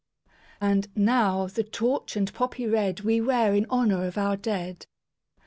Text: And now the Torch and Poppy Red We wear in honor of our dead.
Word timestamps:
And 0.59 0.87
now 0.95 1.45
the 1.45 1.63
Torch 1.63 2.15
and 2.15 2.33
Poppy 2.33 2.65
Red 2.65 3.01
We 3.01 3.21
wear 3.21 3.53
in 3.53 3.67
honor 3.69 4.05
of 4.07 4.17
our 4.17 4.35
dead. 4.35 4.87